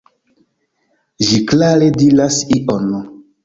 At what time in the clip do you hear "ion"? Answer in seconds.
2.61-2.93